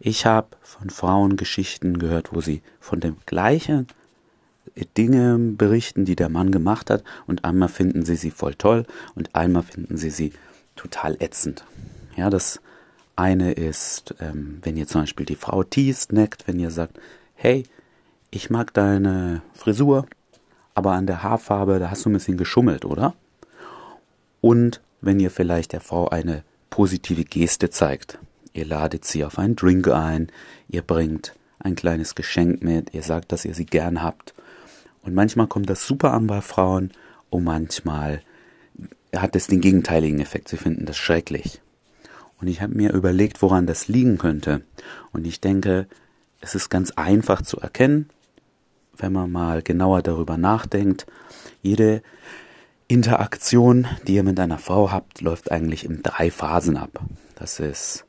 [0.00, 3.88] Ich habe von Frauen Geschichten gehört, wo sie von dem gleichen
[4.96, 8.84] Dinge berichten, die der Mann gemacht hat, und einmal finden sie sie voll toll
[9.14, 10.32] und einmal finden sie sie
[10.76, 11.64] total ätzend.
[12.16, 12.60] Ja, das
[13.16, 16.98] eine ist, ähm, wenn ihr zum Beispiel die Frau teast, neckt, wenn ihr sagt,
[17.34, 17.64] hey,
[18.30, 20.06] ich mag deine Frisur,
[20.74, 23.14] aber an der Haarfarbe, da hast du ein bisschen geschummelt, oder?
[24.40, 28.18] Und wenn ihr vielleicht der Frau eine positive Geste zeigt.
[28.58, 30.32] Ihr ladet sie auf einen Drink ein,
[30.68, 34.34] ihr bringt ein kleines Geschenk mit, ihr sagt, dass ihr sie gern habt.
[35.02, 36.90] Und manchmal kommt das super an bei Frauen
[37.30, 38.20] und manchmal
[39.14, 40.48] hat es den gegenteiligen Effekt.
[40.48, 41.60] Sie finden das schrecklich.
[42.40, 44.62] Und ich habe mir überlegt, woran das liegen könnte.
[45.12, 45.86] Und ich denke,
[46.40, 48.10] es ist ganz einfach zu erkennen,
[48.96, 51.06] wenn man mal genauer darüber nachdenkt.
[51.62, 52.02] Jede
[52.88, 56.98] Interaktion, die ihr mit einer Frau habt, läuft eigentlich in drei Phasen ab.
[57.36, 58.04] Das ist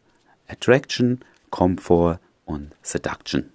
[0.49, 3.49] Attraction, Comfort und Seduction.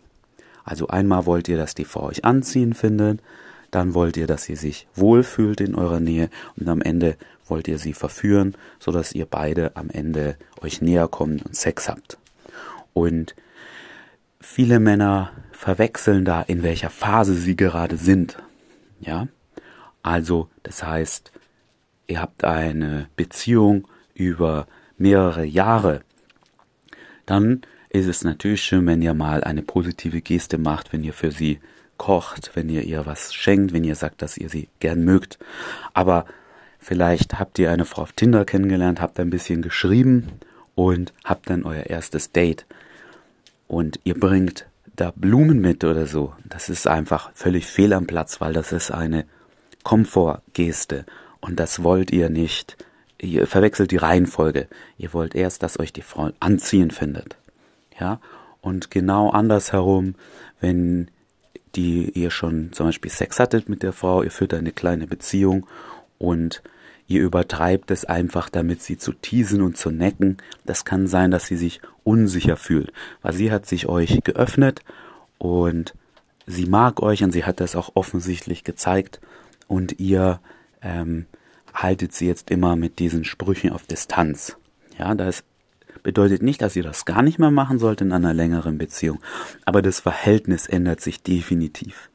[0.64, 3.20] Also einmal wollt ihr, dass die Frau euch anziehen findet,
[3.70, 7.78] dann wollt ihr, dass sie sich wohlfühlt in eurer Nähe und am Ende wollt ihr
[7.78, 12.18] sie verführen, so dass ihr beide am Ende euch näher kommt und Sex habt.
[12.92, 13.34] Und
[14.40, 18.38] viele Männer verwechseln da, in welcher Phase sie gerade sind.
[19.00, 19.28] Ja?
[20.02, 21.32] Also, das heißt,
[22.06, 26.02] ihr habt eine Beziehung über mehrere Jahre.
[27.26, 31.30] Dann ist es natürlich schön, wenn ihr mal eine positive Geste macht, wenn ihr für
[31.30, 31.60] sie
[31.96, 35.38] kocht, wenn ihr ihr was schenkt, wenn ihr sagt, dass ihr sie gern mögt.
[35.92, 36.26] Aber
[36.78, 40.28] vielleicht habt ihr eine Frau auf Tinder kennengelernt, habt ein bisschen geschrieben
[40.74, 42.66] und habt dann euer erstes Date.
[43.68, 46.34] Und ihr bringt da Blumen mit oder so.
[46.44, 49.24] Das ist einfach völlig fehl am Platz, weil das ist eine
[49.82, 51.04] Komfortgeste.
[51.40, 52.76] Und das wollt ihr nicht.
[53.24, 54.68] Ihr verwechselt die Reihenfolge.
[54.98, 57.36] Ihr wollt erst, dass euch die Frau anziehen findet.
[57.98, 58.20] Ja,
[58.60, 60.14] und genau andersherum,
[60.60, 61.08] wenn
[61.74, 65.66] die ihr schon zum Beispiel Sex hattet mit der Frau, ihr führt eine kleine Beziehung
[66.18, 66.62] und
[67.06, 70.36] ihr übertreibt es einfach, damit sie zu teasen und zu necken.
[70.64, 72.92] Das kann sein, dass sie sich unsicher fühlt,
[73.22, 74.80] weil sie hat sich euch geöffnet
[75.38, 75.94] und
[76.46, 79.20] sie mag euch und sie hat das auch offensichtlich gezeigt
[79.66, 80.40] und ihr
[80.82, 81.26] ähm,
[81.74, 84.56] haltet sie jetzt immer mit diesen Sprüchen auf Distanz.
[84.98, 85.44] Ja, das
[86.02, 89.20] bedeutet nicht, dass ihr das gar nicht mehr machen sollt in einer längeren Beziehung,
[89.64, 92.10] aber das Verhältnis ändert sich definitiv.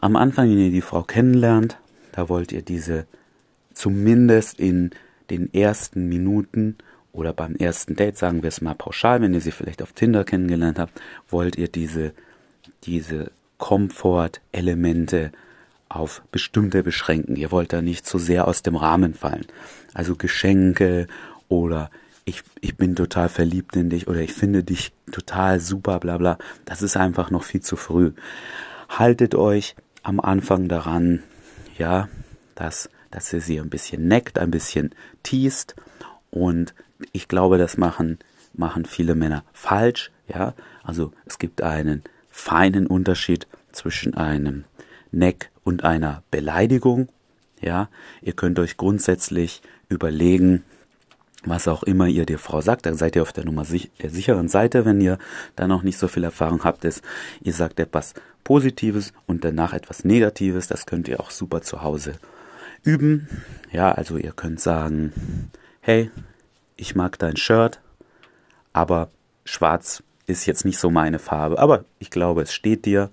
[0.00, 1.78] Am Anfang, wenn ihr die Frau kennenlernt,
[2.12, 3.06] da wollt ihr diese
[3.72, 4.90] zumindest in
[5.30, 6.76] den ersten Minuten
[7.12, 10.24] oder beim ersten Date, sagen wir es mal pauschal, wenn ihr sie vielleicht auf Tinder
[10.24, 12.12] kennengelernt habt, wollt ihr diese,
[12.84, 15.32] diese Komfortelemente
[15.96, 17.36] auf bestimmte beschränken.
[17.36, 19.46] Ihr wollt da nicht zu so sehr aus dem Rahmen fallen.
[19.94, 21.06] Also Geschenke
[21.48, 21.90] oder
[22.24, 26.38] ich, ich bin total verliebt in dich oder ich finde dich total super, bla bla.
[26.64, 28.12] Das ist einfach noch viel zu früh.
[28.88, 31.22] Haltet euch am Anfang daran,
[31.78, 32.08] ja,
[32.54, 35.74] dass, dass ihr sie ein bisschen neckt, ein bisschen teast
[36.30, 36.74] und
[37.12, 38.18] ich glaube, das machen,
[38.54, 40.54] machen viele Männer falsch, ja.
[40.84, 44.64] Also es gibt einen feinen Unterschied zwischen einem
[45.10, 47.08] Neck und einer Beleidigung.
[47.60, 47.88] Ja,
[48.20, 50.64] ihr könnt euch grundsätzlich überlegen,
[51.44, 54.10] was auch immer ihr der Frau sagt, dann seid ihr auf der Nummer sich der
[54.10, 55.18] sicheren Seite, wenn ihr
[55.56, 57.02] da noch nicht so viel Erfahrung habt, ist,
[57.42, 58.14] ihr sagt etwas
[58.44, 62.14] Positives und danach etwas Negatives, das könnt ihr auch super zu Hause
[62.82, 63.28] üben.
[63.70, 65.12] Ja, also ihr könnt sagen,
[65.80, 66.10] hey,
[66.76, 67.80] ich mag dein Shirt,
[68.72, 69.10] aber
[69.44, 73.10] schwarz ist jetzt nicht so meine Farbe, aber ich glaube, es steht dir.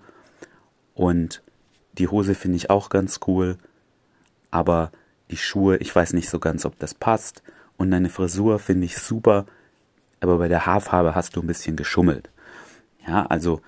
[0.93, 1.41] Und
[1.97, 3.57] die Hose finde ich auch ganz cool,
[4.51, 4.91] aber
[5.31, 7.43] die Schuhe, ich weiß nicht so ganz, ob das passt.
[7.77, 9.45] Und deine Frisur finde ich super,
[10.19, 12.29] aber bei der Haarfarbe hast du ein bisschen geschummelt.
[13.07, 13.61] Ja, also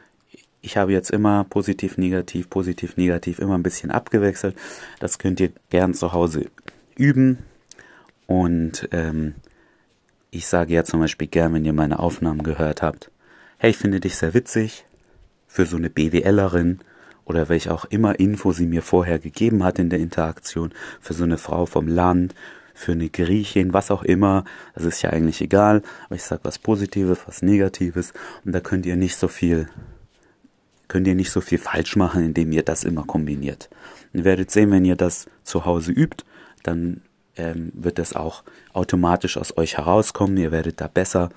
[0.61, 4.55] ich habe jetzt immer positiv, negativ, positiv, negativ immer ein bisschen abgewechselt.
[4.99, 6.45] Das könnt ihr gern zu Hause
[6.95, 7.39] üben.
[8.27, 9.35] Und ähm,
[10.29, 13.11] ich sage ja zum Beispiel gern, wenn ihr meine Aufnahmen gehört habt,
[13.57, 14.85] hey, ich finde dich sehr witzig
[15.47, 16.79] für so eine BWLerin
[17.25, 21.23] oder welche auch immer Info sie mir vorher gegeben hat in der Interaktion, für so
[21.23, 22.35] eine Frau vom Land,
[22.73, 26.59] für eine Griechin, was auch immer, das ist ja eigentlich egal, aber ich sag was
[26.59, 28.13] Positives, was Negatives
[28.43, 29.67] und da könnt ihr nicht so viel,
[30.87, 33.69] könnt ihr nicht so viel falsch machen, indem ihr das immer kombiniert.
[34.13, 36.23] ihr werdet sehen, wenn ihr das zu Hause übt,
[36.63, 37.01] dann
[37.37, 41.29] ähm, wird das auch automatisch aus euch herauskommen, ihr werdet da besser.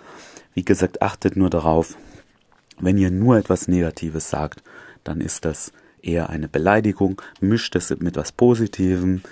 [0.54, 1.96] Wie gesagt, achtet nur darauf,
[2.78, 4.62] wenn ihr nur etwas Negatives sagt,
[5.04, 5.72] dann ist das
[6.02, 9.22] eher eine Beleidigung, mischt es mit etwas Positivem,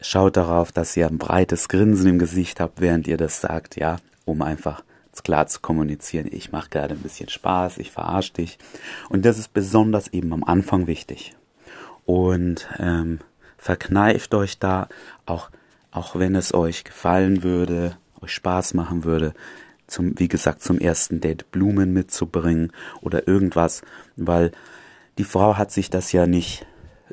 [0.00, 3.96] schaut darauf, dass ihr ein breites Grinsen im Gesicht habt, während ihr das sagt, ja,
[4.24, 4.82] um einfach
[5.22, 8.58] klar zu kommunizieren, ich mache gerade ein bisschen Spaß, ich verarsche dich.
[9.08, 11.34] Und das ist besonders eben am Anfang wichtig.
[12.06, 13.20] Und ähm,
[13.58, 14.88] verkneift euch da,
[15.26, 15.50] auch,
[15.90, 19.34] auch wenn es euch gefallen würde, euch Spaß machen würde,
[19.86, 22.72] zum, wie gesagt, zum ersten Date Blumen mitzubringen
[23.02, 23.82] oder irgendwas,
[24.16, 24.52] weil
[25.18, 26.66] die Frau hat sich das ja nicht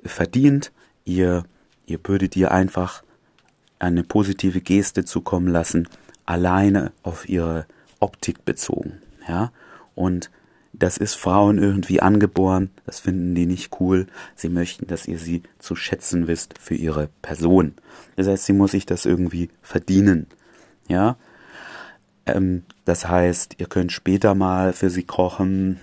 [0.04, 0.72] verdient.
[1.06, 1.44] Ihr,
[1.86, 3.04] ihr würdet ihr einfach
[3.80, 5.88] eine positive Geste zukommen lassen,
[6.26, 7.66] alleine auf ihre
[8.00, 9.52] Optik bezogen, ja.
[9.96, 10.30] Und
[10.72, 14.08] das ist Frauen irgendwie angeboren, das finden die nicht cool.
[14.36, 17.74] Sie möchten, dass ihr sie zu schätzen wisst für ihre Person.
[18.16, 20.28] Das heißt, sie muss sich das irgendwie verdienen,
[20.88, 21.18] ja.
[22.26, 25.80] Ähm, das heißt, ihr könnt später mal für sie kochen,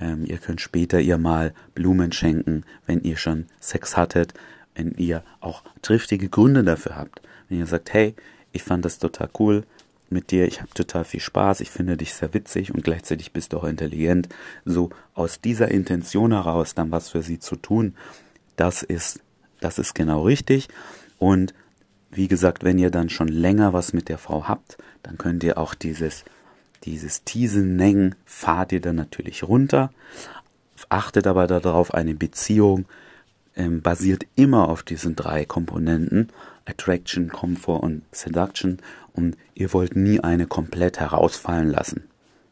[0.00, 4.34] ähm, ihr könnt später ihr mal Blumen schenken, wenn ihr schon Sex hattet,
[4.74, 7.20] wenn ihr auch triftige Gründe dafür habt.
[7.48, 8.14] Wenn ihr sagt, hey,
[8.52, 9.64] ich fand das total cool
[10.08, 13.52] mit dir, ich habe total viel Spaß, ich finde dich sehr witzig und gleichzeitig bist
[13.52, 14.28] du auch intelligent.
[14.64, 17.94] So aus dieser Intention heraus dann was für sie zu tun,
[18.56, 19.20] das ist,
[19.60, 20.68] das ist genau richtig.
[21.18, 21.54] Und
[22.10, 25.58] wie gesagt, wenn ihr dann schon länger was mit der Frau habt, dann könnt ihr
[25.58, 26.24] auch dieses,
[26.84, 29.90] dieses Teasen, fahrt ihr dann natürlich runter.
[30.88, 32.86] Achtet aber darauf, eine Beziehung
[33.54, 36.28] ähm, basiert immer auf diesen drei Komponenten.
[36.64, 38.78] Attraction, Comfort und Seduction.
[39.12, 42.04] Und ihr wollt nie eine komplett herausfallen lassen.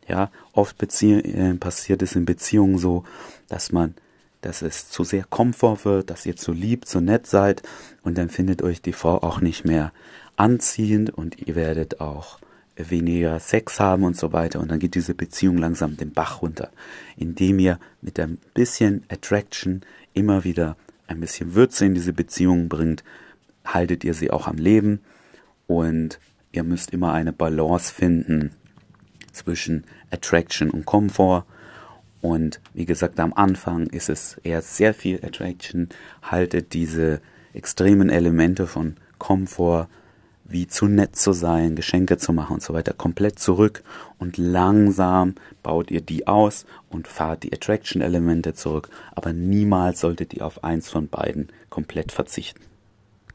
[0.07, 3.05] Ja, oft äh, passiert es in Beziehungen so,
[3.49, 3.95] dass man
[4.41, 7.63] dass es zu sehr Komfort wird, dass ihr zu lieb, zu nett seid
[8.03, 9.93] und dann findet euch die Frau auch nicht mehr
[10.37, 12.39] anziehend und ihr werdet auch
[12.79, 14.61] weniger Sex haben und so weiter.
[14.61, 16.71] Und dann geht diese Beziehung langsam den Bach runter,
[17.17, 19.83] indem ihr mit ein bisschen Attraction
[20.15, 20.77] immer wieder
[21.07, 23.03] ein bisschen Würze in diese Beziehung bringt,
[23.65, 25.01] haltet ihr sie auch am Leben.
[25.67, 26.19] Und
[26.53, 28.53] ihr müsst immer eine Balance finden
[29.33, 31.45] zwischen Attraction und Komfort.
[32.21, 35.89] Und wie gesagt, am Anfang ist es eher sehr viel Attraction,
[36.23, 37.21] haltet diese
[37.53, 39.89] extremen Elemente von Komfort,
[40.49, 43.83] wie zu nett zu sein, Geschenke zu machen und so weiter, komplett zurück
[44.19, 50.47] und langsam baut ihr die aus und fahrt die Attraction-Elemente zurück, aber niemals solltet ihr
[50.47, 52.63] auf eins von beiden komplett verzichten.